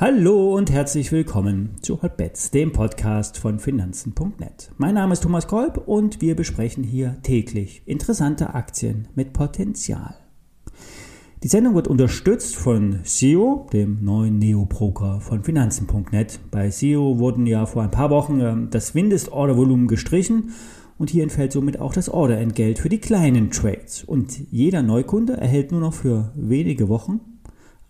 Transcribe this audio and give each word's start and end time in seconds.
Hallo 0.00 0.54
und 0.54 0.70
herzlich 0.70 1.10
willkommen 1.10 1.70
zu 1.82 2.02
Hotbets, 2.02 2.52
dem 2.52 2.72
Podcast 2.72 3.36
von 3.36 3.58
Finanzen.net. 3.58 4.70
Mein 4.76 4.94
Name 4.94 5.12
ist 5.12 5.24
Thomas 5.24 5.48
Kolb 5.48 5.88
und 5.88 6.20
wir 6.20 6.36
besprechen 6.36 6.84
hier 6.84 7.16
täglich 7.22 7.82
interessante 7.84 8.54
Aktien 8.54 9.08
mit 9.16 9.32
Potenzial. 9.32 10.14
Die 11.42 11.48
Sendung 11.48 11.74
wird 11.74 11.88
unterstützt 11.88 12.56
von 12.56 13.00
SEO, 13.02 13.66
dem 13.72 14.04
neuen 14.04 14.38
Neo-Broker 14.38 15.20
von 15.20 15.42
Finanzen.net. 15.42 16.40
Bei 16.50 16.70
SEO 16.70 17.18
wurden 17.18 17.46
ja 17.46 17.66
vor 17.66 17.82
ein 17.82 17.90
paar 17.90 18.10
Wochen 18.10 18.40
ähm, 18.40 18.68
das 18.70 18.94
Mindestordervolumen 18.94 19.88
gestrichen 19.88 20.52
und 20.98 21.10
hier 21.10 21.22
entfällt 21.22 21.52
somit 21.52 21.80
auch 21.80 21.92
das 21.92 22.08
Orderentgelt 22.08 22.78
für 22.78 22.88
die 22.88 22.98
kleinen 22.98 23.50
Trades. 23.50 24.04
Und 24.04 24.38
jeder 24.50 24.82
Neukunde 24.82 25.36
erhält 25.36 25.72
nur 25.72 25.80
noch 25.80 25.94
für 25.94 26.32
wenige 26.34 26.88
Wochen 26.88 27.20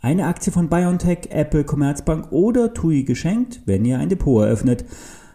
eine 0.01 0.27
Aktie 0.27 0.53
von 0.53 0.69
BioNTech, 0.69 1.31
Apple, 1.31 1.65
Commerzbank 1.65 2.31
oder 2.31 2.73
TUI 2.73 3.03
geschenkt, 3.03 3.63
wenn 3.67 3.85
ihr 3.85 3.99
ein 3.99 4.09
Depot 4.09 4.45
eröffnet. 4.45 4.85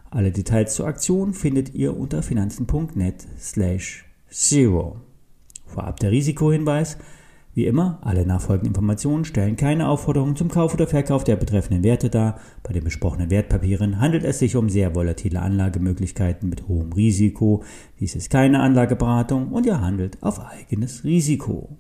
Alle 0.10 0.32
Details 0.32 0.76
zur 0.76 0.88
Aktion 0.88 1.34
findet 1.34 1.74
ihr 1.74 1.98
unter 1.98 2.24
finanzen.net 2.24 3.28
slash 3.38 4.06
zero. 4.30 5.02
Vorab 5.66 6.00
der 6.00 6.12
Risikohinweis. 6.12 6.98
Wie 7.56 7.68
immer, 7.68 8.00
alle 8.02 8.26
nachfolgenden 8.26 8.70
Informationen 8.70 9.26
stellen 9.26 9.56
keine 9.58 9.88
Aufforderung 9.88 10.36
zum 10.36 10.50
Kauf 10.50 10.74
oder 10.74 10.88
Verkauf 10.88 11.24
der 11.24 11.36
betreffenden 11.36 11.84
Werte 11.84 12.10
dar. 12.10 12.40
Bei 12.64 12.74
den 12.74 12.84
besprochenen 12.84 13.30
Wertpapieren 13.30 14.00
handelt 14.00 14.24
es 14.24 14.40
sich 14.40 14.56
um 14.56 14.70
sehr 14.70 14.96
volatile 14.96 15.40
Anlagemöglichkeiten 15.40 16.50
mit 16.50 16.68
hohem 16.68 16.92
Risiko. 16.94 17.64
Dies 18.00 18.16
ist 18.16 18.32
keine 18.32 18.60
Anlageberatung 18.60 19.50
und 19.52 19.68
ihr 19.68 19.82
handelt 19.82 20.18
auf 20.24 20.40
eigenes 20.40 21.04
Risiko. 21.04 21.78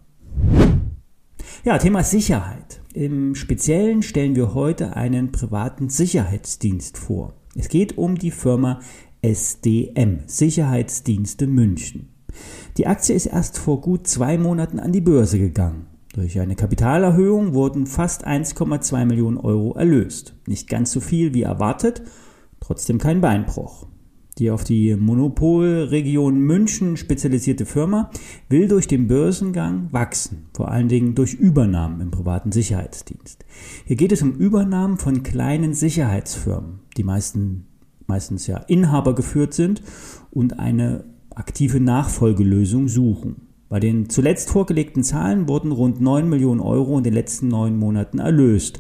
Ja, 1.63 1.79
Thema 1.79 2.03
Sicherheit. 2.03 2.81
Im 2.93 3.33
Speziellen 3.33 4.03
stellen 4.03 4.35
wir 4.35 4.53
heute 4.53 4.95
einen 4.95 5.31
privaten 5.31 5.89
Sicherheitsdienst 5.89 6.99
vor. 6.99 7.33
Es 7.55 7.67
geht 7.67 7.97
um 7.97 8.15
die 8.15 8.31
Firma 8.31 8.79
SDM, 9.23 10.19
Sicherheitsdienste 10.27 11.47
München. 11.47 12.12
Die 12.77 12.87
Aktie 12.87 13.15
ist 13.15 13.27
erst 13.27 13.57
vor 13.57 13.81
gut 13.81 14.07
zwei 14.07 14.37
Monaten 14.37 14.79
an 14.79 14.91
die 14.91 15.01
Börse 15.01 15.39
gegangen. 15.39 15.87
Durch 16.13 16.39
eine 16.39 16.55
Kapitalerhöhung 16.55 17.53
wurden 17.53 17.87
fast 17.87 18.27
1,2 18.27 19.05
Millionen 19.05 19.37
Euro 19.37 19.73
erlöst. 19.73 20.35
Nicht 20.45 20.69
ganz 20.69 20.91
so 20.91 20.99
viel 20.99 21.33
wie 21.33 21.41
erwartet, 21.41 22.03
trotzdem 22.59 22.99
kein 22.99 23.19
Beinbruch. 23.19 23.87
Die 24.37 24.49
auf 24.49 24.63
die 24.63 24.95
Monopolregion 24.95 26.39
München 26.39 26.97
spezialisierte 26.97 27.65
Firma 27.65 28.09
will 28.49 28.67
durch 28.67 28.87
den 28.87 29.07
Börsengang 29.07 29.89
wachsen, 29.91 30.45
vor 30.53 30.69
allen 30.69 30.87
Dingen 30.87 31.13
durch 31.13 31.35
Übernahmen 31.35 32.01
im 32.01 32.09
privaten 32.09 32.51
Sicherheitsdienst. 32.51 33.45
Hier 33.85 33.95
geht 33.95 34.11
es 34.11 34.23
um 34.23 34.33
Übernahmen 34.33 34.97
von 34.97 35.21
kleinen 35.21 35.73
Sicherheitsfirmen, 35.75 36.79
die 36.97 37.03
meisten, 37.03 37.67
meistens 38.07 38.47
ja 38.47 38.57
Inhaber 38.57 39.13
geführt 39.13 39.53
sind 39.53 39.83
und 40.31 40.59
eine 40.59 41.05
aktive 41.35 41.79
Nachfolgelösung 41.79 42.87
suchen. 42.87 43.47
Bei 43.69 43.79
den 43.79 44.09
zuletzt 44.09 44.49
vorgelegten 44.49 45.03
Zahlen 45.03 45.47
wurden 45.47 45.71
rund 45.71 45.99
9 45.99 46.29
Millionen 46.29 46.61
Euro 46.61 46.97
in 46.97 47.03
den 47.03 47.13
letzten 47.13 47.47
neun 47.47 47.77
Monaten 47.77 48.19
erlöst, 48.19 48.79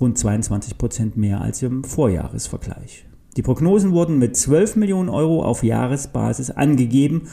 rund 0.00 0.16
22 0.16 0.78
Prozent 0.78 1.16
mehr 1.16 1.40
als 1.40 1.62
im 1.62 1.82
Vorjahresvergleich. 1.82 3.06
Die 3.36 3.42
Prognosen 3.42 3.92
wurden 3.92 4.18
mit 4.18 4.36
12 4.36 4.76
Millionen 4.76 5.08
Euro 5.08 5.44
auf 5.44 5.62
Jahresbasis 5.62 6.50
angegeben. 6.50 7.28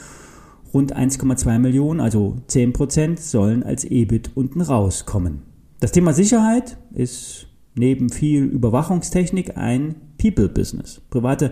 Rund 0.73 0.95
1,2 0.95 1.59
Millionen, 1.59 1.99
also 1.99 2.37
10 2.47 2.73
Prozent, 2.73 3.19
sollen 3.19 3.63
als 3.63 3.85
EBIT 3.85 4.31
unten 4.35 4.61
rauskommen. 4.61 5.41
Das 5.79 5.91
Thema 5.91 6.13
Sicherheit 6.13 6.77
ist 6.93 7.47
neben 7.75 8.09
viel 8.09 8.43
Überwachungstechnik 8.43 9.57
ein 9.57 9.95
People-Business. 10.17 11.01
Private 11.09 11.51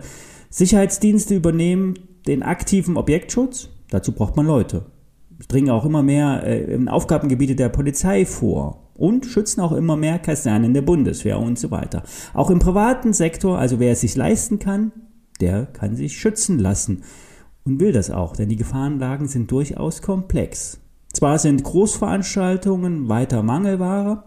Sicherheitsdienste 0.50 1.36
übernehmen 1.36 1.96
den 2.28 2.44
aktiven 2.44 2.98
Objektschutz. 2.98 3.70
Dazu 3.90 4.12
braucht 4.12 4.36
man 4.36 4.46
Leute. 4.46 4.86
Es 5.40 5.48
dringen 5.48 5.70
auch 5.70 5.86
immer 5.86 6.04
mehr 6.04 6.44
äh, 6.46 6.88
Aufgabengebiete 6.88 7.56
der 7.56 7.70
Polizei 7.70 8.26
vor 8.26 8.92
und 8.96 9.26
schützen 9.26 9.62
auch 9.62 9.72
immer 9.72 9.96
mehr 9.96 10.20
Kasernen 10.20 10.74
der 10.74 10.84
Bundeswehr 10.84 11.40
und 11.40 11.58
so 11.58 11.72
weiter. 11.72 12.04
Auch 12.34 12.50
im 12.50 12.60
privaten 12.60 13.14
Sektor, 13.14 13.58
also 13.58 13.80
wer 13.80 13.92
es 13.92 14.02
sich 14.02 14.16
leisten 14.16 14.60
kann, 14.60 14.92
der 15.42 15.66
kann 15.66 15.96
sich 15.96 16.18
schützen 16.18 16.60
lassen 16.60 17.04
und 17.64 17.80
will 17.80 17.92
das 17.92 18.12
auch, 18.12 18.36
denn 18.36 18.50
die 18.50 18.56
Gefahrenlagen 18.56 19.28
sind 19.28 19.52
durchaus 19.52 20.02
komplex. 20.02 20.80
Zwar 21.14 21.40
sind 21.40 21.64
Großveranstaltungen 21.64 23.10
weiter 23.10 23.44
Mangelware, 23.44 24.24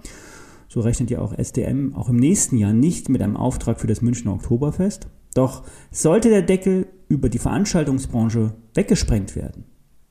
so 0.69 0.81
rechnet 0.81 1.11
ja 1.11 1.21
auch 1.21 1.37
SDM 1.37 1.95
auch 1.95 2.09
im 2.09 2.17
nächsten 2.17 2.57
Jahr 2.57 2.73
nicht 2.73 3.09
mit 3.09 3.23
einem 3.23 3.37
Auftrag 3.37 3.81
für 3.81 3.87
das 3.87 4.03
Münchner 4.03 4.35
Oktoberfest, 4.35 5.09
doch 5.35 5.65
sollte 5.91 6.29
der 6.29 6.43
Deckel 6.43 6.87
über 7.09 7.29
die 7.29 7.39
Veranstaltungsbranche 7.39 8.55
weggesprengt 8.75 9.37
werden, 9.37 9.65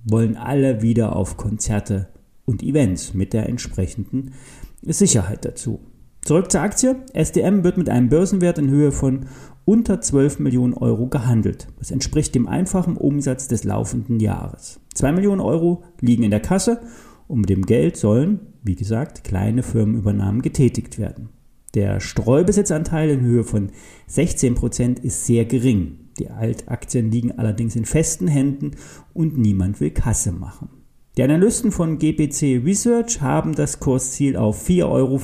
wollen 0.03 0.38
alle 0.38 0.81
wieder 0.81 1.16
auf 1.16 1.38
Konzerte 1.38 2.09
und 2.45 2.63
Events 2.63 3.13
mit 3.13 3.33
der 3.33 3.50
entsprechenden 3.50 4.33
Sicherheit 4.81 5.45
dazu. 5.45 5.79
Zurück 6.23 6.51
zur 6.51 6.61
Aktie. 6.61 6.95
SDM 7.13 7.63
wird 7.63 7.78
mit 7.78 7.89
einem 7.89 8.09
Börsenwert 8.09 8.57
in 8.57 8.69
Höhe 8.69 8.91
von 8.91 9.28
unter 9.63 10.01
12 10.01 10.39
Millionen 10.39 10.73
Euro 10.73 11.07
gehandelt. 11.07 11.67
Das 11.78 11.91
entspricht 11.91 12.33
dem 12.33 12.47
einfachen 12.47 12.97
Umsatz 12.97 13.47
des 13.47 13.63
laufenden 13.63 14.19
Jahres. 14.19 14.79
2 14.94 15.12
Millionen 15.12 15.41
Euro 15.41 15.83
liegen 16.01 16.23
in 16.23 16.31
der 16.31 16.39
Kasse 16.39 16.81
und 17.27 17.41
mit 17.41 17.50
dem 17.50 17.66
Geld 17.66 17.97
sollen, 17.97 18.39
wie 18.63 18.75
gesagt, 18.75 19.23
kleine 19.23 19.63
Firmenübernahmen 19.63 20.41
getätigt 20.41 20.97
werden. 20.97 21.29
Der 21.75 22.00
Streubesitzanteil 22.00 23.09
in 23.09 23.22
Höhe 23.22 23.44
von 23.44 23.72
16 24.07 24.56
Prozent 24.56 25.00
ist 25.00 25.25
sehr 25.25 25.45
gering. 25.45 26.04
Die 26.19 26.29
Altaktien 26.29 27.11
liegen 27.11 27.33
allerdings 27.33 27.75
in 27.75 27.85
festen 27.85 28.27
Händen 28.27 28.71
und 29.13 29.37
niemand 29.37 29.81
will 29.81 29.91
Kasse 29.91 30.31
machen. 30.31 30.69
Die 31.17 31.23
Analysten 31.23 31.71
von 31.71 31.97
GPC 31.97 32.61
Research 32.65 33.21
haben 33.21 33.55
das 33.55 33.79
Kursziel 33.79 34.35
auf 34.35 34.67
4,58 34.67 34.89
Euro, 34.89 35.19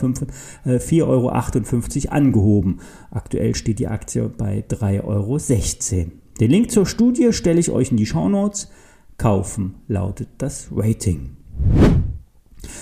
äh, 0.63 0.79
4 0.79 1.07
Euro 1.07 1.29
angehoben. 1.29 2.79
Aktuell 3.09 3.55
steht 3.55 3.79
die 3.79 3.87
Aktie 3.87 4.29
bei 4.29 4.63
3,16 4.69 5.97
Euro. 5.97 6.11
Den 6.39 6.51
Link 6.51 6.71
zur 6.71 6.85
Studie 6.85 7.33
stelle 7.33 7.59
ich 7.59 7.71
euch 7.71 7.91
in 7.91 7.97
die 7.97 8.05
Show 8.05 8.29
Notes. 8.29 8.69
Kaufen 9.17 9.75
lautet 9.87 10.29
das 10.37 10.69
Rating. 10.73 11.31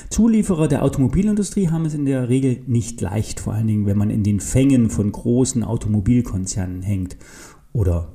Zulieferer 0.09 0.67
der 0.67 0.83
Automobilindustrie 0.83 1.69
haben 1.69 1.85
es 1.85 1.93
in 1.93 2.05
der 2.05 2.29
Regel 2.29 2.61
nicht 2.67 3.01
leicht, 3.01 3.39
vor 3.39 3.53
allen 3.53 3.67
Dingen, 3.67 3.85
wenn 3.85 3.97
man 3.97 4.09
in 4.11 4.23
den 4.23 4.39
Fängen 4.39 4.89
von 4.89 5.11
großen 5.11 5.63
Automobilkonzernen 5.63 6.83
hängt 6.83 7.17
oder 7.73 8.13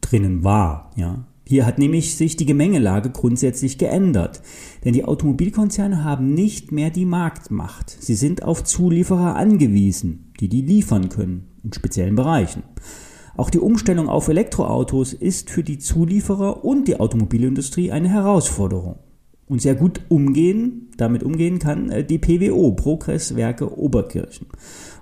drinnen 0.00 0.44
war, 0.44 0.92
ja. 0.96 1.26
Hier 1.48 1.64
hat 1.64 1.78
nämlich 1.78 2.16
sich 2.16 2.34
die 2.34 2.46
Gemengelage 2.46 3.10
grundsätzlich 3.10 3.78
geändert. 3.78 4.42
Denn 4.84 4.94
die 4.94 5.04
Automobilkonzerne 5.04 6.02
haben 6.02 6.34
nicht 6.34 6.72
mehr 6.72 6.90
die 6.90 7.04
Marktmacht. 7.04 7.90
Sie 8.00 8.16
sind 8.16 8.42
auf 8.42 8.64
Zulieferer 8.64 9.36
angewiesen, 9.36 10.32
die 10.40 10.48
die 10.48 10.62
liefern 10.62 11.08
können, 11.08 11.46
in 11.62 11.72
speziellen 11.72 12.16
Bereichen. 12.16 12.64
Auch 13.36 13.50
die 13.50 13.60
Umstellung 13.60 14.08
auf 14.08 14.26
Elektroautos 14.26 15.12
ist 15.12 15.50
für 15.50 15.62
die 15.62 15.78
Zulieferer 15.78 16.64
und 16.64 16.88
die 16.88 16.98
Automobilindustrie 16.98 17.92
eine 17.92 18.08
Herausforderung. 18.08 18.98
Und 19.46 19.62
sehr 19.62 19.76
gut 19.76 20.00
umgehen, 20.08 20.90
damit 20.96 21.22
umgehen 21.22 21.60
kann 21.60 21.90
äh, 21.90 22.04
die 22.04 22.18
PWO, 22.18 22.72
Progress 22.72 23.36
Werke 23.36 23.78
Oberkirchen. 23.78 24.48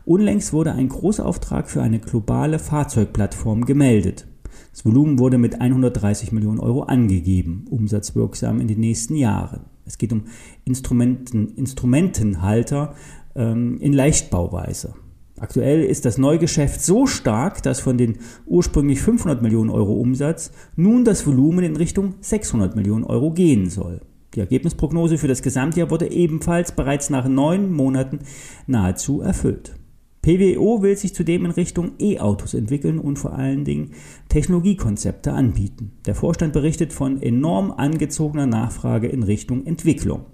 Unlängst 0.06 0.52
wurde 0.52 0.72
ein 0.72 0.90
Großauftrag 0.90 1.70
für 1.70 1.82
eine 1.82 1.98
globale 1.98 2.58
Fahrzeugplattform 2.58 3.64
gemeldet. 3.64 4.26
Das 4.70 4.84
Volumen 4.84 5.18
wurde 5.18 5.38
mit 5.38 5.60
130 5.60 6.30
Millionen 6.30 6.60
Euro 6.60 6.82
angegeben, 6.82 7.64
umsatzwirksam 7.70 8.60
in 8.60 8.68
den 8.68 8.80
nächsten 8.80 9.16
Jahren. 9.16 9.60
Es 9.86 9.96
geht 9.96 10.12
um 10.12 10.24
Instrumenten, 10.64 11.54
Instrumentenhalter 11.56 12.94
ähm, 13.34 13.78
in 13.80 13.94
Leichtbauweise. 13.94 14.94
Aktuell 15.38 15.82
ist 15.82 16.04
das 16.04 16.18
Neugeschäft 16.18 16.82
so 16.82 17.06
stark, 17.06 17.62
dass 17.62 17.80
von 17.80 17.96
den 17.96 18.18
ursprünglich 18.46 19.00
500 19.00 19.42
Millionen 19.42 19.70
Euro 19.70 19.94
Umsatz 19.94 20.52
nun 20.76 21.04
das 21.04 21.26
Volumen 21.26 21.64
in 21.64 21.76
Richtung 21.76 22.14
600 22.20 22.76
Millionen 22.76 23.04
Euro 23.04 23.32
gehen 23.32 23.70
soll. 23.70 24.02
Die 24.34 24.40
Ergebnisprognose 24.40 25.16
für 25.16 25.28
das 25.28 25.42
Gesamtjahr 25.42 25.90
wurde 25.90 26.10
ebenfalls 26.10 26.72
bereits 26.72 27.08
nach 27.08 27.26
neun 27.26 27.72
Monaten 27.72 28.20
nahezu 28.66 29.20
erfüllt. 29.22 29.74
PWO 30.24 30.80
will 30.80 30.96
sich 30.96 31.14
zudem 31.14 31.44
in 31.44 31.50
Richtung 31.50 31.92
E-Autos 31.98 32.54
entwickeln 32.54 32.98
und 32.98 33.18
vor 33.18 33.34
allen 33.34 33.66
Dingen 33.66 33.90
Technologiekonzepte 34.30 35.34
anbieten. 35.34 35.98
Der 36.06 36.14
Vorstand 36.14 36.54
berichtet 36.54 36.94
von 36.94 37.20
enorm 37.20 37.70
angezogener 37.70 38.46
Nachfrage 38.46 39.06
in 39.06 39.22
Richtung 39.22 39.66
Entwicklung. 39.66 40.24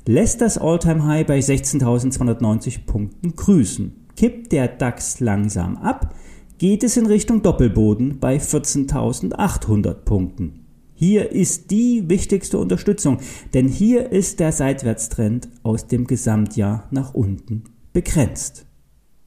lässt 0.06 0.40
das 0.40 0.58
Alltime 0.58 1.06
high 1.06 1.26
bei 1.26 1.38
16.290 1.38 2.86
Punkten 2.86 3.36
grüßen. 3.36 3.92
Kippt 4.16 4.52
der 4.52 4.68
DAX 4.68 5.20
langsam 5.20 5.76
ab, 5.76 6.14
geht 6.58 6.84
es 6.84 6.96
in 6.96 7.06
Richtung 7.06 7.42
Doppelboden 7.42 8.18
bei 8.20 8.36
14.800 8.36 9.94
Punkten. 10.04 10.61
Hier 11.02 11.32
ist 11.32 11.72
die 11.72 12.04
wichtigste 12.06 12.58
Unterstützung, 12.58 13.18
denn 13.54 13.66
hier 13.66 14.12
ist 14.12 14.38
der 14.38 14.52
Seitwärtstrend 14.52 15.48
aus 15.64 15.88
dem 15.88 16.06
Gesamtjahr 16.06 16.86
nach 16.92 17.12
unten 17.12 17.64
begrenzt. 17.92 18.66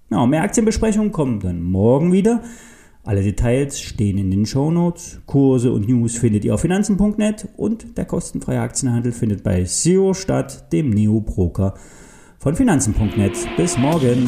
Ja, 0.09 0.25
mehr 0.25 0.43
Aktienbesprechungen 0.43 1.11
kommen 1.11 1.41
dann 1.41 1.61
morgen 1.61 2.13
wieder. 2.13 2.41
Alle 3.03 3.23
Details 3.23 3.81
stehen 3.81 4.17
in 4.17 4.31
den 4.31 4.45
Shownotes. 4.45 5.19
Kurse 5.25 5.73
und 5.73 5.89
News 5.89 6.15
findet 6.15 6.45
ihr 6.45 6.53
auf 6.53 6.61
finanzen.net 6.61 7.49
und 7.57 7.97
der 7.97 8.05
kostenfreie 8.05 8.61
Aktienhandel 8.61 9.11
findet 9.11 9.43
bei 9.43 9.65
Zero 9.65 10.13
statt, 10.13 10.71
dem 10.71 10.91
Neo-Broker 10.91 11.73
von 12.39 12.55
finanzen.net. 12.55 13.33
Bis 13.57 13.77
morgen. 13.77 14.23